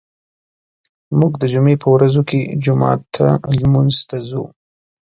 [1.19, 3.27] موږ د جمعې په ورځو کې جومات ته
[3.59, 4.43] لمونځ ته ځو.